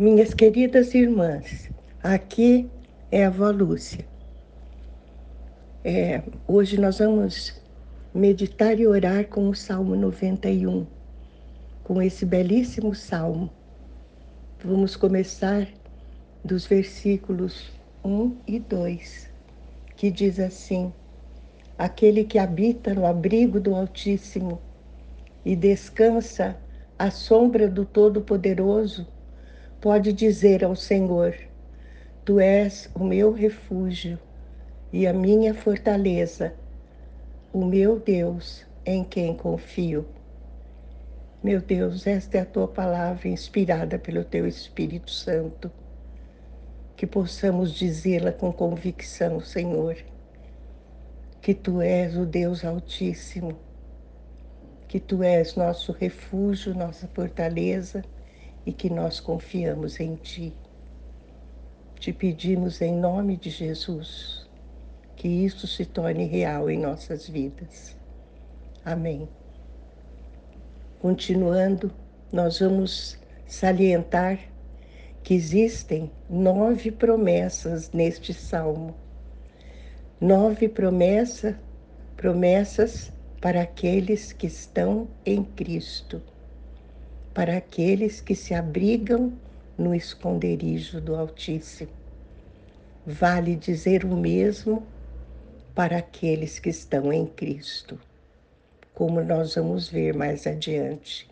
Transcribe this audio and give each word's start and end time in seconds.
Minhas 0.00 0.32
queridas 0.32 0.94
irmãs, 0.94 1.68
aqui 2.00 2.70
é 3.10 3.24
a 3.24 3.26
avó 3.26 3.50
Lúcia. 3.50 4.06
É, 5.82 6.22
hoje 6.46 6.78
nós 6.78 7.00
vamos 7.00 7.60
meditar 8.14 8.78
e 8.78 8.86
orar 8.86 9.26
com 9.26 9.48
o 9.48 9.56
Salmo 9.56 9.96
91, 9.96 10.86
com 11.82 12.00
esse 12.00 12.24
belíssimo 12.24 12.94
salmo. 12.94 13.50
Vamos 14.62 14.94
começar 14.94 15.66
dos 16.44 16.64
versículos 16.64 17.68
1 18.04 18.36
e 18.46 18.60
2, 18.60 19.28
que 19.96 20.12
diz 20.12 20.38
assim: 20.38 20.92
Aquele 21.76 22.22
que 22.22 22.38
habita 22.38 22.94
no 22.94 23.04
abrigo 23.04 23.58
do 23.58 23.74
Altíssimo 23.74 24.60
e 25.44 25.56
descansa 25.56 26.56
à 26.96 27.10
sombra 27.10 27.68
do 27.68 27.84
Todo-Poderoso, 27.84 29.04
pode 29.80 30.12
dizer 30.12 30.64
ao 30.64 30.74
Senhor: 30.74 31.34
Tu 32.24 32.40
és 32.40 32.90
o 32.94 33.04
meu 33.04 33.32
refúgio 33.32 34.18
e 34.92 35.06
a 35.06 35.12
minha 35.12 35.54
fortaleza, 35.54 36.54
o 37.52 37.64
meu 37.64 37.98
Deus 37.98 38.66
em 38.84 39.04
quem 39.04 39.34
confio. 39.34 40.06
Meu 41.42 41.60
Deus, 41.60 42.06
esta 42.06 42.38
é 42.38 42.40
a 42.40 42.46
tua 42.46 42.66
palavra 42.66 43.28
inspirada 43.28 43.98
pelo 43.98 44.24
teu 44.24 44.46
Espírito 44.46 45.10
Santo. 45.10 45.70
Que 46.96 47.06
possamos 47.06 47.72
dizê-la 47.72 48.32
com 48.32 48.52
convicção, 48.52 49.38
Senhor, 49.38 49.96
que 51.40 51.54
tu 51.54 51.80
és 51.80 52.16
o 52.16 52.26
Deus 52.26 52.64
Altíssimo, 52.64 53.56
que 54.88 54.98
tu 54.98 55.22
és 55.22 55.54
nosso 55.54 55.92
refúgio, 55.92 56.74
nossa 56.74 57.06
fortaleza 57.06 58.02
e 58.64 58.72
que 58.72 58.90
nós 58.90 59.20
confiamos 59.20 60.00
em 60.00 60.14
Ti. 60.16 60.54
Te 61.98 62.12
pedimos 62.12 62.80
em 62.80 62.94
nome 62.94 63.36
de 63.36 63.50
Jesus 63.50 64.48
que 65.16 65.26
isso 65.26 65.66
se 65.66 65.84
torne 65.84 66.26
real 66.26 66.70
em 66.70 66.78
nossas 66.78 67.28
vidas. 67.28 67.96
Amém. 68.84 69.28
Continuando, 71.00 71.90
nós 72.32 72.60
vamos 72.60 73.18
salientar 73.44 74.38
que 75.24 75.34
existem 75.34 76.10
nove 76.30 76.92
promessas 76.92 77.90
neste 77.90 78.32
salmo. 78.32 78.94
Nove 80.20 80.68
promessas, 80.68 81.56
promessas 82.16 83.12
para 83.40 83.62
aqueles 83.62 84.32
que 84.32 84.46
estão 84.46 85.08
em 85.26 85.42
Cristo 85.42 86.22
para 87.38 87.58
aqueles 87.58 88.20
que 88.20 88.34
se 88.34 88.52
abrigam 88.52 89.32
no 89.78 89.94
esconderijo 89.94 91.00
do 91.00 91.14
Altíssimo. 91.14 91.92
Vale 93.06 93.54
dizer 93.54 94.04
o 94.04 94.16
mesmo 94.16 94.84
para 95.72 95.98
aqueles 95.98 96.58
que 96.58 96.68
estão 96.68 97.12
em 97.12 97.26
Cristo, 97.26 97.96
como 98.92 99.22
nós 99.22 99.54
vamos 99.54 99.88
ver 99.88 100.16
mais 100.16 100.48
adiante. 100.48 101.30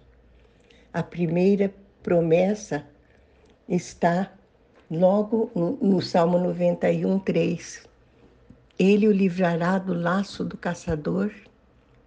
A 0.93 1.03
primeira 1.03 1.75
promessa 2.05 2.87
está 3.69 4.33
logo 4.89 5.51
no, 5.83 6.01
Salmo 6.01 6.39
91, 6.39 7.19
3. 7.19 7.83
Ele 8.79 9.09
o 9.09 9.13
livrará 9.13 9.77
do 9.77 9.93
laço 9.93 10.45
do 10.45 10.57
caçador 10.57 11.33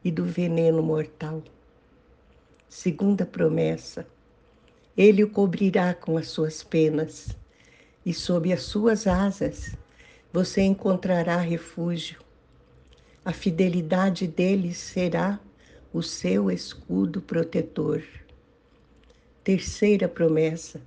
e 0.06 0.10
do 0.10 0.24
veneno 0.24 0.82
mortal. 0.82 1.44
Segunda 2.70 3.26
promessa: 3.26 4.06
Ele 4.96 5.24
o 5.24 5.30
cobrirá 5.30 5.92
com 5.96 6.18
as 6.18 6.28
suas 6.28 6.64
penas, 6.64 7.36
e 8.06 8.14
sob 8.14 8.54
as 8.54 8.62
suas 8.62 9.08
asas 9.08 9.76
você 10.32 10.62
encontrará 10.62 11.38
refúgio. 11.38 12.20
A 13.26 13.34
fidelidade 13.34 14.28
dele 14.28 14.76
será 14.76 15.40
o 15.92 16.04
seu 16.04 16.52
escudo 16.52 17.20
protetor. 17.20 18.04
Terceira 19.44 20.08
promessa: 20.08 20.80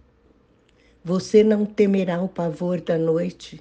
Você 1.05 1.43
não 1.43 1.67
temerá 1.67 2.23
o 2.23 2.29
pavor 2.29 2.81
da 2.81 2.97
noite, 2.97 3.61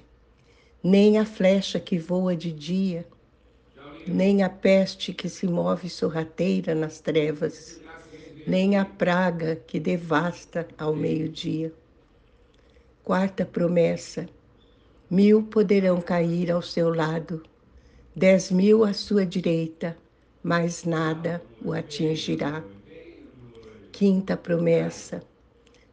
nem 0.80 1.18
a 1.18 1.26
flecha 1.26 1.80
que 1.80 1.98
voa 1.98 2.36
de 2.36 2.52
dia, 2.52 3.04
nem 4.06 4.44
a 4.44 4.48
peste 4.48 5.12
que 5.12 5.28
se 5.28 5.48
move 5.48 5.90
sorrateira 5.90 6.72
nas 6.72 7.00
trevas 7.00 7.82
nem 8.46 8.76
a 8.76 8.84
praga 8.84 9.56
que 9.56 9.78
devasta 9.78 10.66
ao 10.76 10.94
meio-dia. 10.94 11.72
Quarta 13.04 13.44
promessa: 13.44 14.28
mil 15.10 15.42
poderão 15.44 16.00
cair 16.00 16.50
ao 16.50 16.62
seu 16.62 16.92
lado, 16.92 17.42
dez 18.14 18.50
mil 18.50 18.84
à 18.84 18.92
sua 18.92 19.24
direita, 19.24 19.96
mas 20.42 20.84
nada 20.84 21.42
o 21.64 21.72
atingirá. 21.72 22.64
Quinta 23.92 24.36
promessa: 24.36 25.22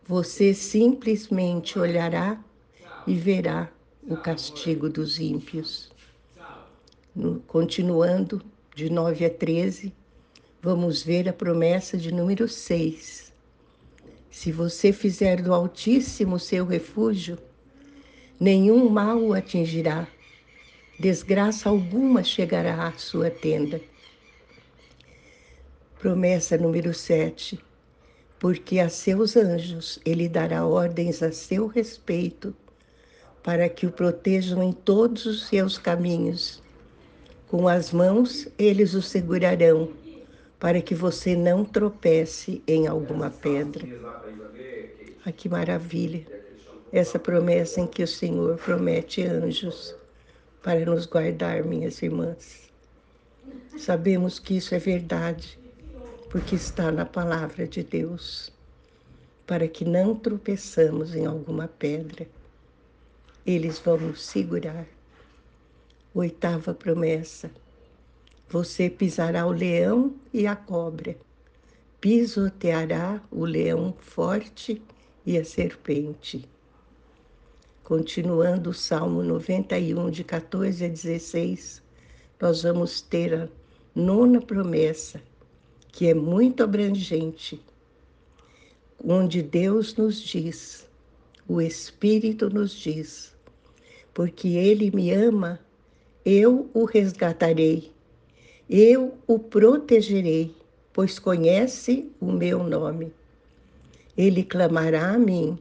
você 0.05 0.53
simplesmente 0.53 1.77
olhará 1.77 2.43
e 3.05 3.16
verá 3.16 3.71
o 4.01 4.17
castigo 4.17 4.89
dos 4.89 5.19
ímpios. 5.19 5.91
No, 7.16 7.39
continuando, 7.41 8.41
de 8.75 8.89
9 8.89 9.25
a 9.25 9.29
13, 9.29 9.93
vamos 10.62 11.02
ver 11.02 11.30
a 11.30 11.34
promessa 11.34 11.97
de 11.97 12.12
número 12.14 12.47
6. 12.47 13.31
Se 14.30 14.52
você 14.52 14.92
fizer 14.92 15.42
do 15.42 15.53
Altíssimo 15.53 16.38
seu 16.38 16.66
refúgio, 16.66 17.38
nenhum 18.40 18.90
mal 18.90 19.22
o 19.22 19.34
atingirá, 19.34 20.08
desgraça 21.00 21.70
alguma 21.70 22.24
chegará 22.24 22.88
à 22.88 22.97
sua 22.97 23.30
tenda. 23.30 23.81
Promessa 26.00 26.58
número 26.58 26.94
7. 26.94 27.59
Porque 28.38 28.80
a 28.80 28.88
seus 28.88 29.36
anjos 29.36 30.00
ele 30.06 30.30
dará 30.30 30.66
ordens 30.66 31.22
a 31.22 31.31
seu 31.31 31.68
respeito, 31.68 32.56
para 33.44 33.68
que 33.68 33.86
o 33.86 33.91
protejam 33.91 34.64
em 34.64 34.72
todos 34.72 35.26
os 35.26 35.47
seus 35.47 35.78
caminhos. 35.78 36.64
Com 37.47 37.68
as 37.68 37.91
mãos 37.91 38.47
eles 38.58 38.94
o 38.94 39.02
segurarão 39.02 39.91
para 40.59 40.81
que 40.81 40.94
você 40.94 41.36
não 41.36 41.64
tropece 41.64 42.62
em 42.68 42.86
alguma 42.86 43.31
pedra. 43.31 43.88
Ah, 45.25 45.31
que 45.31 45.47
maravilha! 45.47 46.28
Essa 46.92 47.18
promessa 47.18 47.80
em 47.80 47.88
que 47.88 48.03
o 48.03 48.08
Senhor 48.08 48.58
promete 48.58 49.24
anjos 49.24 49.96
para 50.62 50.86
nos 50.86 51.06
guardar, 51.06 51.64
minhas 51.64 52.02
irmãs. 52.02 52.70
Sabemos 53.78 54.38
que 54.38 54.58
isso 54.58 54.75
é 54.75 54.80
verdade, 54.80 55.58
porque 56.30 56.56
está 56.56 56.91
na 56.91 57.06
palavra 57.06 57.66
de 57.66 57.84
Deus, 57.84 58.52
para 59.47 59.68
que 59.68 59.86
não 59.86 60.14
tropeçamos 60.16 61.16
em 61.16 61.26
alguma 61.26 61.68
pedra. 61.68 62.28
Eles 63.46 63.80
vão 63.80 63.97
nos 63.97 64.26
segurar. 64.26 64.86
Oitava 66.14 66.74
promessa 66.74 67.50
você 68.49 68.89
pisará 68.89 69.45
o 69.45 69.51
leão 69.51 70.15
e 70.33 70.47
a 70.47 70.55
cobra, 70.55 71.15
pisoteará 72.01 73.21
o 73.29 73.45
leão 73.45 73.93
forte 73.99 74.81
e 75.23 75.37
a 75.37 75.45
serpente. 75.45 76.49
Continuando 77.83 78.71
o 78.71 78.73
Salmo 78.73 79.21
91, 79.21 80.09
de 80.09 80.23
14 80.23 80.83
a 80.83 80.87
16, 80.87 81.83
nós 82.41 82.63
vamos 82.63 83.01
ter 83.01 83.35
a 83.35 83.49
nona 83.93 84.41
promessa, 84.41 85.21
que 85.91 86.07
é 86.07 86.13
muito 86.16 86.63
abrangente, 86.63 87.61
onde 89.03 89.43
Deus 89.43 89.95
nos 89.95 90.19
diz, 90.19 90.87
o 91.47 91.61
Espírito 91.61 92.49
nos 92.49 92.72
diz, 92.72 93.35
porque 94.11 94.49
Ele 94.49 94.90
me 94.90 95.11
ama, 95.11 95.59
eu 96.25 96.69
o 96.73 96.85
resgatarei 96.85 97.91
eu 98.69 99.17
o 99.25 99.39
protegerei, 99.39 100.55
pois 100.93 101.17
conhece 101.17 102.07
o 102.21 102.31
meu 102.31 102.63
nome. 102.63 103.11
Ele 104.16 104.43
clamará 104.43 105.13
a 105.13 105.17
mim 105.17 105.57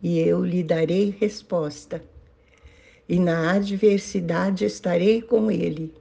e 0.00 0.20
eu 0.20 0.44
lhe 0.44 0.62
darei 0.62 1.16
resposta. 1.18 2.02
E 3.08 3.18
na 3.18 3.52
adversidade 3.52 4.64
estarei 4.64 5.22
com 5.22 5.50
ele. 5.50 5.92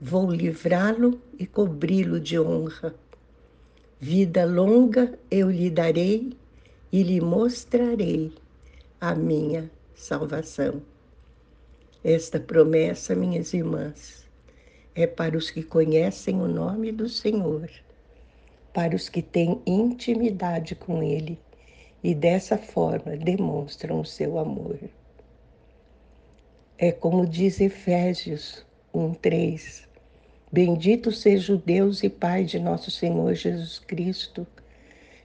Vou 0.00 0.30
livrá-lo 0.30 1.20
e 1.38 1.46
cobri-lo 1.46 2.20
de 2.20 2.38
honra. 2.38 2.94
Vida 4.00 4.44
longa 4.44 5.18
eu 5.30 5.50
lhe 5.50 5.70
darei 5.70 6.32
e 6.92 7.02
lhe 7.02 7.20
mostrarei 7.20 8.32
a 9.00 9.14
minha 9.14 9.70
salvação. 9.94 10.80
Esta 12.04 12.38
promessa, 12.38 13.14
minhas 13.14 13.52
irmãs, 13.52 14.25
é 14.96 15.06
para 15.06 15.36
os 15.36 15.50
que 15.50 15.62
conhecem 15.62 16.40
o 16.40 16.48
nome 16.48 16.90
do 16.90 17.06
Senhor, 17.06 17.68
para 18.72 18.96
os 18.96 19.10
que 19.10 19.20
têm 19.20 19.60
intimidade 19.66 20.74
com 20.74 21.02
Ele 21.02 21.38
e 22.02 22.14
dessa 22.14 22.56
forma 22.56 23.14
demonstram 23.14 24.00
o 24.00 24.06
seu 24.06 24.38
amor. 24.38 24.78
É 26.78 26.90
como 26.90 27.26
diz 27.26 27.60
Efésios 27.60 28.64
1:3. 28.94 29.86
Bendito 30.50 31.12
seja 31.12 31.52
o 31.52 31.58
Deus 31.58 32.02
e 32.02 32.08
Pai 32.08 32.44
de 32.44 32.58
nosso 32.58 32.90
Senhor 32.90 33.34
Jesus 33.34 33.78
Cristo, 33.78 34.46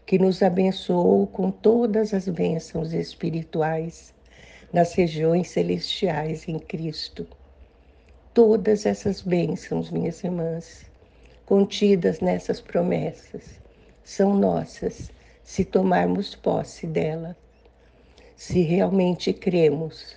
que 0.06 0.20
nos 0.20 0.44
abençoou 0.44 1.28
com 1.28 1.50
todas 1.50 2.14
as 2.14 2.28
bênçãos 2.28 2.92
espirituais 2.92 4.14
nas 4.74 4.94
regiões 4.94 5.50
celestiais 5.50 6.48
em 6.48 6.60
Cristo. 6.60 7.26
Todas 8.33 8.86
essas 8.86 9.22
bênçãos, 9.22 9.92
minhas 9.92 10.24
irmãs, 10.24 10.86
contidas 11.45 12.22
nessas 12.22 12.62
promessas, 12.62 13.60
são 14.06 14.33
nossas 14.38 15.12
se 15.44 15.66
tomarmos 15.66 16.33
posse 16.33 16.88
dela. 16.88 17.36
Se 18.38 18.62
realmente 18.62 19.33
cremos 19.33 20.16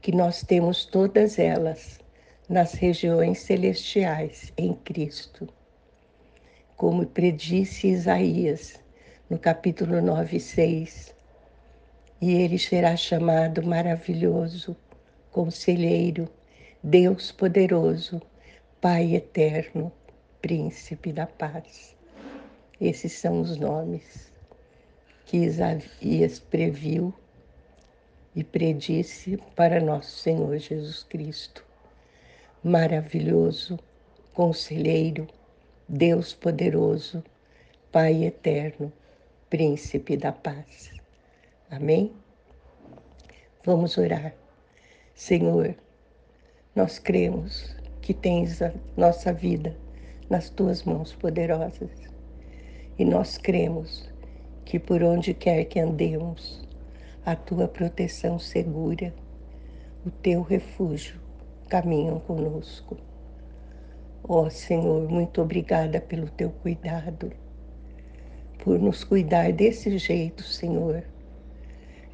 que 0.00 0.12
nós 0.12 0.42
temos 0.42 0.86
todas 0.86 1.38
elas 1.38 2.00
nas 2.48 2.72
regiões 2.72 3.40
celestiais 3.40 4.50
em 4.56 4.72
Cristo. 4.72 5.46
Como 6.74 7.04
predisse 7.04 7.88
Isaías 7.88 8.80
no 9.28 9.38
capítulo 9.38 10.00
9, 10.00 10.40
6. 10.40 11.14
E 12.18 12.32
ele 12.32 12.58
será 12.58 12.96
chamado 12.96 13.62
maravilhoso, 13.62 14.74
conselheiro, 15.30 16.26
Deus 16.84 17.30
poderoso, 17.30 18.20
Pai 18.80 19.14
eterno, 19.14 19.92
príncipe 20.40 21.12
da 21.12 21.28
paz. 21.28 21.96
Esses 22.80 23.12
são 23.12 23.40
os 23.40 23.56
nomes 23.56 24.32
que 25.24 25.36
Isaías 25.36 26.40
previu 26.40 27.14
e 28.34 28.42
predisse 28.42 29.36
para 29.54 29.80
nosso 29.80 30.10
Senhor 30.10 30.58
Jesus 30.58 31.04
Cristo. 31.04 31.64
Maravilhoso, 32.64 33.78
conselheiro, 34.34 35.28
Deus 35.88 36.34
poderoso, 36.34 37.22
Pai 37.92 38.24
eterno, 38.24 38.92
príncipe 39.48 40.16
da 40.16 40.32
paz. 40.32 40.90
Amém? 41.70 42.10
Vamos 43.64 43.96
orar. 43.96 44.34
Senhor, 45.14 45.76
nós 46.74 46.98
cremos 46.98 47.76
que 48.00 48.14
tens 48.14 48.62
a 48.62 48.72
nossa 48.96 49.30
vida 49.30 49.76
nas 50.30 50.48
tuas 50.48 50.84
mãos 50.84 51.12
poderosas. 51.12 51.90
E 52.98 53.04
nós 53.04 53.36
cremos 53.36 54.10
que 54.64 54.78
por 54.78 55.02
onde 55.02 55.34
quer 55.34 55.64
que 55.66 55.78
andemos, 55.78 56.66
a 57.26 57.36
tua 57.36 57.68
proteção 57.68 58.38
segura, 58.38 59.14
o 60.06 60.10
teu 60.10 60.40
refúgio 60.40 61.20
caminham 61.68 62.18
conosco. 62.20 62.96
Ó 64.24 64.46
oh, 64.46 64.50
Senhor, 64.50 65.10
muito 65.10 65.42
obrigada 65.42 66.00
pelo 66.00 66.28
teu 66.30 66.50
cuidado, 66.50 67.30
por 68.64 68.78
nos 68.78 69.04
cuidar 69.04 69.52
desse 69.52 69.98
jeito, 69.98 70.42
Senhor. 70.42 71.04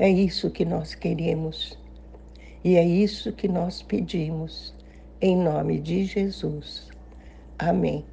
É 0.00 0.08
isso 0.08 0.50
que 0.50 0.64
nós 0.64 0.96
queremos 0.96 1.78
e 2.64 2.76
é 2.76 2.84
isso 2.86 3.32
que 3.32 3.48
nós 3.48 3.82
pedimos, 3.82 4.76
em 5.20 5.36
nome 5.36 5.80
de 5.80 6.04
Jesus. 6.04 6.88
Amém. 7.58 8.08